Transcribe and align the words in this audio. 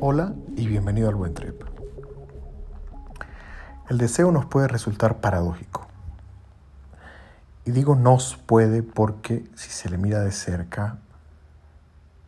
Hola 0.00 0.32
y 0.54 0.68
bienvenido 0.68 1.08
al 1.08 1.16
Buen 1.16 1.34
Trip. 1.34 1.60
El 3.90 3.98
deseo 3.98 4.30
nos 4.30 4.46
puede 4.46 4.68
resultar 4.68 5.16
paradójico. 5.16 5.88
Y 7.64 7.72
digo 7.72 7.96
nos 7.96 8.36
puede 8.36 8.84
porque 8.84 9.44
si 9.56 9.70
se 9.70 9.90
le 9.90 9.98
mira 9.98 10.20
de 10.20 10.30
cerca, 10.30 10.98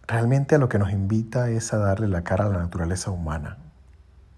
realmente 0.09 0.57
a 0.57 0.59
lo 0.59 0.69
que 0.69 0.81
nos 0.81 0.91
invita 0.91 1.49
es 1.49 1.73
a 1.73 1.79
darle 1.79 2.09
la 2.09 2.25
cara 2.25 2.47
a 2.47 2.49
la 2.49 2.59
naturaleza 2.59 3.13
humana, 3.13 3.59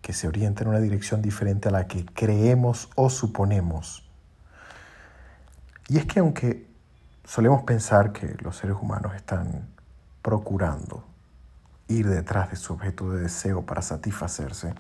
que 0.03 0.13
se 0.13 0.29
orienta 0.29 0.65
en 0.65 0.69
una 0.69 0.81
dirección 0.81 1.23
diferente 1.23 1.71
a 1.71 1.73
la 1.73 1.87
que 1.87 2.05
creemos 2.05 2.91
o 2.97 3.09
suponemos. 3.09 4.07
Y 5.89 5.97
es 5.97 6.05
que 6.05 6.21
aunque 6.21 6.67
solemos 7.25 7.63
pensar 7.63 8.13
que 8.13 8.37
los 8.41 8.59
seres 8.59 8.77
humanos 8.79 9.15
están 9.15 9.69
procurando 10.21 11.07
ir 11.93 12.09
detrás 12.09 12.51
de 12.51 12.57
su 12.57 12.73
objeto 12.73 13.11
de 13.13 13.23
deseo 13.23 13.63
para 13.63 13.83
satisfacerse, 13.83 14.75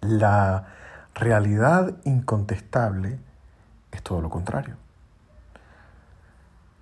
la 0.00 0.66
realidad 1.14 1.94
incontestable 2.04 3.18
es 3.92 4.02
todo 4.02 4.20
lo 4.20 4.30
contrario. 4.30 4.76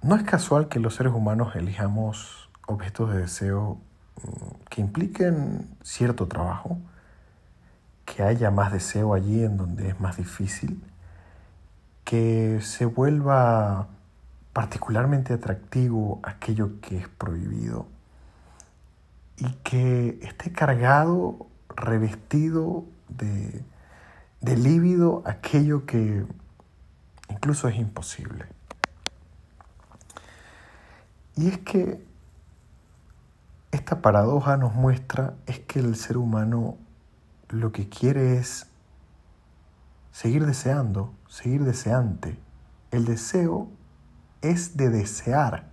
No 0.03 0.17
es 0.17 0.23
casual 0.25 0.69
que 0.69 0.81
los 0.81 0.95
seres 0.97 1.13
humanos 1.13 1.57
elijamos 1.57 2.51
objetos 2.67 3.13
de 3.13 3.21
deseo 3.21 3.79
mm, 4.23 4.65
que 4.69 4.81
impliquen 4.81 5.77
cierto 5.83 6.29
trabajo, 6.29 6.79
que 8.05 8.23
haya 8.23 8.51
más 8.51 8.73
deseo 8.73 9.15
allí 9.15 9.43
en 9.45 9.57
donde 9.57 9.89
es 9.89 10.01
más 10.01 10.17
difícil, 10.17 10.83
que 12.05 12.61
se 12.61 12.85
vuelva 12.85 13.89
particularmente 14.53 15.33
atractivo 15.33 16.21
aquello 16.23 16.81
que 16.81 16.99
es 16.99 17.09
prohibido 17.09 17.87
y 19.37 19.51
que 19.65 20.19
esté 20.23 20.53
cargado, 20.53 21.47
revestido 21.69 22.85
de, 23.09 23.65
de 24.41 24.57
lívido 24.57 25.23
aquello 25.27 25.87
que 25.87 26.25
incluso 27.29 27.69
es 27.69 27.77
imposible. 27.77 28.47
Y 31.37 31.49
es 31.49 31.59
que 31.59 32.05
esta 33.73 34.01
paradoja 34.01 34.57
nos 34.57 34.75
muestra 34.75 35.35
es 35.47 35.59
que 35.59 35.81
el 35.81 35.97
ser 35.97 36.17
humano 36.17 36.77
lo 37.49 37.73
que 37.73 37.89
quiere 37.89 38.37
es 38.37 38.67
seguir 40.13 40.47
deseando, 40.47 41.13
seguir 41.29 41.65
deseante. 41.65 42.39
El 42.93 43.05
deseo 43.05 43.69
es 44.43 44.77
de 44.77 44.91
desear, 44.91 45.71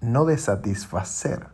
no 0.00 0.24
de 0.24 0.38
satisfacer. 0.38 1.48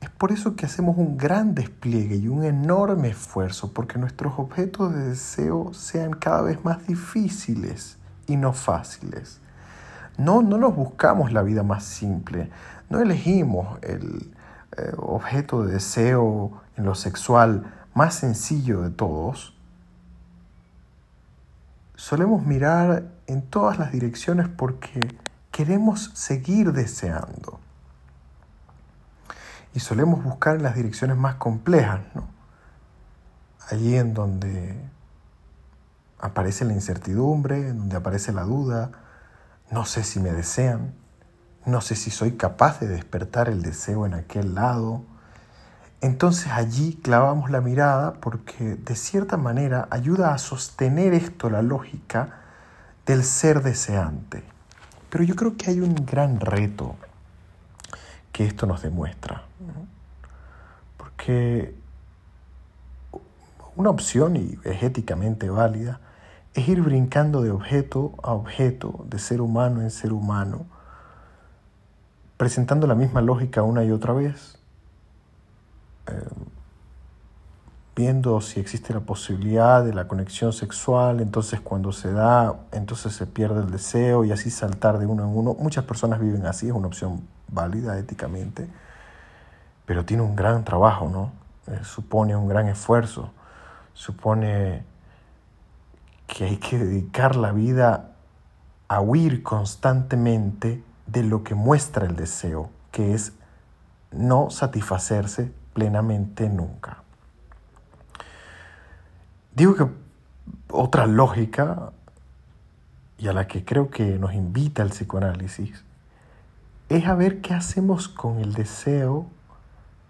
Es 0.00 0.08
por 0.08 0.32
eso 0.32 0.56
que 0.56 0.64
hacemos 0.64 0.96
un 0.96 1.18
gran 1.18 1.54
despliegue 1.54 2.16
y 2.16 2.28
un 2.28 2.44
enorme 2.44 3.08
esfuerzo 3.08 3.72
porque 3.72 3.98
nuestros 3.98 4.34
objetos 4.38 4.94
de 4.94 5.08
deseo 5.10 5.74
sean 5.74 6.12
cada 6.12 6.40
vez 6.42 6.64
más 6.64 6.86
difíciles 6.86 7.98
y 8.26 8.36
no 8.36 8.54
fáciles. 8.54 9.40
No, 10.16 10.40
no 10.40 10.56
nos 10.56 10.74
buscamos 10.74 11.32
la 11.32 11.42
vida 11.42 11.62
más 11.62 11.84
simple, 11.84 12.50
no 12.88 13.00
elegimos 13.00 13.78
el 13.82 14.32
eh, 14.76 14.92
objeto 14.96 15.64
de 15.64 15.74
deseo 15.74 16.62
en 16.76 16.84
lo 16.84 16.94
sexual 16.94 17.64
más 17.94 18.14
sencillo 18.14 18.80
de 18.82 18.90
todos. 18.90 19.54
Solemos 21.94 22.46
mirar 22.46 23.04
en 23.26 23.42
todas 23.42 23.78
las 23.78 23.92
direcciones 23.92 24.48
porque 24.48 25.00
queremos 25.50 26.10
seguir 26.14 26.72
deseando 26.72 27.60
y 29.74 29.80
solemos 29.80 30.22
buscar 30.24 30.56
en 30.56 30.62
las 30.62 30.74
direcciones 30.74 31.16
más 31.16 31.36
complejas, 31.36 32.00
¿no? 32.14 32.28
Allí 33.68 33.96
en 33.96 34.14
donde 34.14 34.80
aparece 36.18 36.64
la 36.64 36.72
incertidumbre, 36.72 37.68
en 37.68 37.78
donde 37.78 37.96
aparece 37.96 38.32
la 38.32 38.42
duda, 38.42 38.90
no 39.70 39.84
sé 39.84 40.02
si 40.02 40.18
me 40.18 40.32
desean, 40.32 40.92
no 41.64 41.80
sé 41.80 41.94
si 41.94 42.10
soy 42.10 42.32
capaz 42.32 42.80
de 42.80 42.88
despertar 42.88 43.48
el 43.48 43.62
deseo 43.62 44.06
en 44.06 44.14
aquel 44.14 44.54
lado. 44.54 45.04
Entonces 46.00 46.50
allí 46.52 46.98
clavamos 47.02 47.50
la 47.50 47.60
mirada 47.60 48.14
porque 48.14 48.76
de 48.76 48.96
cierta 48.96 49.36
manera 49.36 49.86
ayuda 49.90 50.34
a 50.34 50.38
sostener 50.38 51.14
esto 51.14 51.50
la 51.50 51.62
lógica 51.62 52.40
del 53.06 53.22
ser 53.22 53.62
deseante. 53.62 54.42
Pero 55.10 55.24
yo 55.24 55.36
creo 55.36 55.56
que 55.56 55.70
hay 55.70 55.80
un 55.80 55.94
gran 55.94 56.40
reto 56.40 56.96
que 58.40 58.46
esto 58.46 58.64
nos 58.64 58.80
demuestra. 58.80 59.42
Porque 60.96 61.74
una 63.76 63.90
opción, 63.90 64.34
y 64.34 64.58
es 64.64 64.82
éticamente 64.82 65.50
válida, 65.50 66.00
es 66.54 66.66
ir 66.66 66.80
brincando 66.80 67.42
de 67.42 67.50
objeto 67.50 68.14
a 68.22 68.32
objeto, 68.32 69.04
de 69.10 69.18
ser 69.18 69.42
humano 69.42 69.82
en 69.82 69.90
ser 69.90 70.14
humano, 70.14 70.64
presentando 72.38 72.86
la 72.86 72.94
misma 72.94 73.20
lógica 73.20 73.62
una 73.62 73.84
y 73.84 73.90
otra 73.90 74.14
vez, 74.14 74.58
eh, 76.06 76.12
viendo 77.94 78.40
si 78.40 78.58
existe 78.58 78.94
la 78.94 79.00
posibilidad 79.00 79.84
de 79.84 79.92
la 79.92 80.08
conexión 80.08 80.54
sexual, 80.54 81.20
entonces 81.20 81.60
cuando 81.60 81.92
se 81.92 82.10
da, 82.10 82.56
entonces 82.72 83.12
se 83.12 83.26
pierde 83.26 83.60
el 83.60 83.70
deseo 83.70 84.24
y 84.24 84.32
así 84.32 84.48
saltar 84.50 84.98
de 84.98 85.04
uno 85.04 85.24
en 85.24 85.36
uno. 85.36 85.54
Muchas 85.58 85.84
personas 85.84 86.20
viven 86.20 86.46
así, 86.46 86.68
es 86.68 86.72
una 86.72 86.86
opción 86.86 87.20
válida 87.50 87.98
éticamente, 87.98 88.68
pero 89.86 90.04
tiene 90.04 90.22
un 90.22 90.36
gran 90.36 90.64
trabajo, 90.64 91.08
¿no? 91.08 91.32
Eh, 91.66 91.80
supone 91.84 92.36
un 92.36 92.48
gran 92.48 92.68
esfuerzo, 92.68 93.32
supone 93.92 94.84
que 96.26 96.44
hay 96.44 96.56
que 96.56 96.78
dedicar 96.78 97.36
la 97.36 97.52
vida 97.52 98.10
a 98.88 99.00
huir 99.00 99.42
constantemente 99.42 100.82
de 101.06 101.22
lo 101.22 101.42
que 101.42 101.54
muestra 101.54 102.06
el 102.06 102.16
deseo, 102.16 102.70
que 102.92 103.14
es 103.14 103.32
no 104.10 104.50
satisfacerse 104.50 105.52
plenamente 105.74 106.48
nunca. 106.48 106.98
Digo 109.54 109.74
que 109.74 109.86
otra 110.70 111.06
lógica, 111.06 111.92
y 113.18 113.28
a 113.28 113.32
la 113.32 113.46
que 113.46 113.64
creo 113.64 113.90
que 113.90 114.18
nos 114.18 114.32
invita 114.32 114.82
el 114.82 114.90
psicoanálisis, 114.90 115.84
es 116.90 117.06
a 117.06 117.14
ver 117.14 117.40
qué 117.40 117.54
hacemos 117.54 118.08
con 118.08 118.40
el 118.40 118.52
deseo 118.52 119.26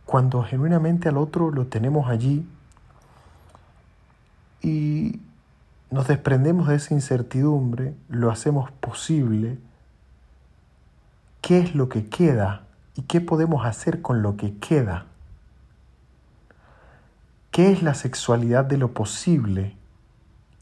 cuando 0.06 0.42
genuinamente 0.42 1.10
al 1.10 1.18
otro 1.18 1.50
lo 1.50 1.66
tenemos 1.66 2.08
allí 2.08 2.48
y 4.62 5.20
nos 5.91 6.08
desprendemos 6.08 6.68
de 6.68 6.76
esa 6.76 6.94
incertidumbre, 6.94 7.94
lo 8.08 8.30
hacemos 8.30 8.70
posible, 8.72 9.58
¿qué 11.42 11.58
es 11.58 11.74
lo 11.74 11.91
que 11.91 12.08
queda 12.08 12.62
y 12.97 13.02
qué 13.02 13.20
podemos 13.20 13.66
hacer 13.66 14.00
con 14.00 14.22
lo 14.22 14.38
que 14.38 14.56
queda? 14.56 15.04
¿Qué 17.50 17.72
es 17.72 17.82
la 17.82 17.94
sexualidad 17.94 18.64
de 18.64 18.78
lo 18.78 18.94
posible 18.94 19.76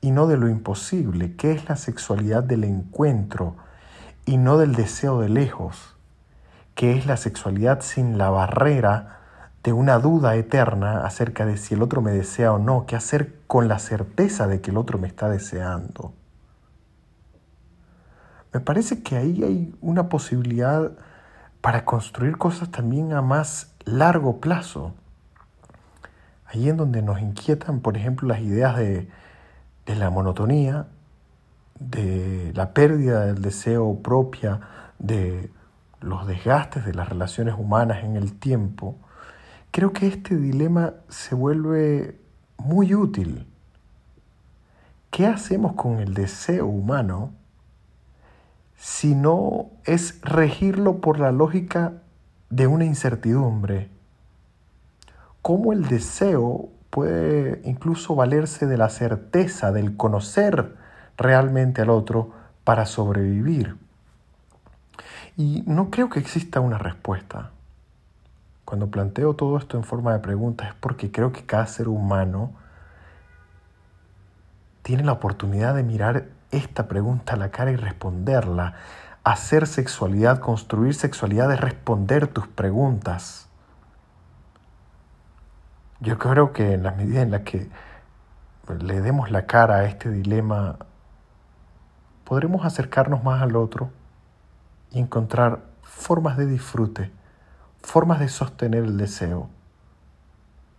y 0.00 0.10
no 0.10 0.26
de 0.26 0.36
lo 0.36 0.48
imposible? 0.48 1.36
¿Qué 1.36 1.52
es 1.52 1.68
la 1.68 1.76
sexualidad 1.76 2.42
del 2.42 2.64
encuentro 2.64 3.54
y 4.26 4.36
no 4.36 4.58
del 4.58 4.74
deseo 4.74 5.20
de 5.20 5.28
lejos? 5.28 5.94
¿Qué 6.78 6.96
es 6.96 7.06
la 7.06 7.16
sexualidad 7.16 7.80
sin 7.80 8.18
la 8.18 8.30
barrera 8.30 9.18
de 9.64 9.72
una 9.72 9.98
duda 9.98 10.36
eterna 10.36 11.04
acerca 11.04 11.44
de 11.44 11.56
si 11.56 11.74
el 11.74 11.82
otro 11.82 12.02
me 12.02 12.12
desea 12.12 12.52
o 12.52 12.60
no, 12.60 12.86
qué 12.86 12.94
hacer 12.94 13.34
con 13.48 13.66
la 13.66 13.80
certeza 13.80 14.46
de 14.46 14.60
que 14.60 14.70
el 14.70 14.76
otro 14.76 14.96
me 14.96 15.08
está 15.08 15.28
deseando. 15.28 16.12
Me 18.52 18.60
parece 18.60 19.02
que 19.02 19.16
ahí 19.16 19.42
hay 19.42 19.74
una 19.80 20.08
posibilidad 20.08 20.92
para 21.60 21.84
construir 21.84 22.38
cosas 22.38 22.70
también 22.70 23.12
a 23.12 23.22
más 23.22 23.74
largo 23.84 24.38
plazo. 24.38 24.94
Ahí 26.46 26.68
en 26.68 26.76
donde 26.76 27.02
nos 27.02 27.20
inquietan, 27.20 27.80
por 27.80 27.96
ejemplo, 27.96 28.28
las 28.28 28.38
ideas 28.38 28.76
de, 28.76 29.08
de 29.84 29.96
la 29.96 30.10
monotonía, 30.10 30.86
de 31.80 32.52
la 32.54 32.72
pérdida 32.72 33.26
del 33.26 33.42
deseo 33.42 34.00
propia, 34.00 34.60
de 35.00 35.50
los 36.00 36.26
desgastes 36.26 36.84
de 36.84 36.94
las 36.94 37.08
relaciones 37.08 37.54
humanas 37.58 38.04
en 38.04 38.16
el 38.16 38.38
tiempo, 38.38 38.96
creo 39.70 39.92
que 39.92 40.06
este 40.06 40.36
dilema 40.36 40.94
se 41.08 41.34
vuelve 41.34 42.18
muy 42.56 42.94
útil. 42.94 43.46
¿Qué 45.10 45.26
hacemos 45.26 45.72
con 45.72 46.00
el 46.00 46.14
deseo 46.14 46.66
humano 46.66 47.32
si 48.76 49.14
no 49.14 49.70
es 49.84 50.20
regirlo 50.22 51.00
por 51.00 51.18
la 51.18 51.32
lógica 51.32 51.94
de 52.50 52.66
una 52.66 52.84
incertidumbre? 52.84 53.88
¿Cómo 55.42 55.72
el 55.72 55.88
deseo 55.88 56.68
puede 56.90 57.60
incluso 57.64 58.14
valerse 58.14 58.66
de 58.66 58.76
la 58.76 58.90
certeza, 58.90 59.72
del 59.72 59.96
conocer 59.96 60.76
realmente 61.16 61.82
al 61.82 61.90
otro 61.90 62.32
para 62.64 62.86
sobrevivir? 62.86 63.87
Y 65.36 65.62
no 65.66 65.90
creo 65.90 66.10
que 66.10 66.18
exista 66.18 66.60
una 66.60 66.78
respuesta 66.78 67.50
Cuando 68.64 68.90
planteo 68.90 69.34
todo 69.34 69.56
esto 69.56 69.76
en 69.76 69.84
forma 69.84 70.12
de 70.12 70.18
preguntas 70.18 70.68
es 70.68 70.74
porque 70.74 71.10
creo 71.10 71.32
que 71.32 71.46
cada 71.46 71.66
ser 71.66 71.88
humano 71.88 72.52
tiene 74.82 75.04
la 75.04 75.12
oportunidad 75.12 75.74
de 75.74 75.82
mirar 75.82 76.28
esta 76.50 76.88
pregunta 76.88 77.34
a 77.34 77.36
la 77.36 77.50
cara 77.50 77.70
y 77.70 77.76
responderla. 77.76 78.74
Hacer 79.22 79.66
sexualidad, 79.66 80.40
construir 80.40 80.94
sexualidad 80.94 81.52
es 81.52 81.60
responder 81.60 82.26
tus 82.26 82.48
preguntas. 82.48 83.48
Yo 86.00 86.18
creo 86.18 86.52
que 86.52 86.72
en 86.72 86.84
la 86.84 86.92
medida 86.92 87.20
en 87.20 87.30
la 87.30 87.44
que 87.44 87.68
le 88.80 89.00
demos 89.00 89.30
la 89.30 89.46
cara 89.46 89.76
a 89.76 89.84
este 89.84 90.10
dilema, 90.10 90.78
podremos 92.24 92.64
acercarnos 92.64 93.22
más 93.24 93.42
al 93.42 93.56
otro 93.56 93.90
y 94.92 95.00
encontrar 95.00 95.62
formas 95.82 96.36
de 96.36 96.46
disfrute 96.46 97.10
formas 97.82 98.20
de 98.20 98.28
sostener 98.28 98.84
el 98.84 98.96
deseo 98.96 99.48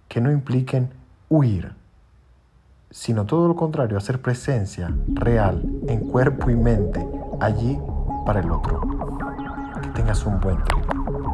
que 0.07 0.21
no 0.21 0.31
impliquen 0.31 0.89
huir, 1.27 1.73
sino 2.89 3.25
todo 3.25 3.47
lo 3.47 3.56
contrario, 3.56 3.97
hacer 3.97 4.21
presencia 4.21 4.94
real 5.13 5.63
en 5.88 6.07
cuerpo 6.09 6.50
y 6.50 6.56
mente 6.56 7.06
allí 7.39 7.79
para 8.25 8.39
el 8.41 8.51
otro. 8.51 8.81
Que 9.81 9.89
tengas 9.89 10.25
un 10.25 10.39
buen 10.39 10.57
tiempo. 10.63 11.28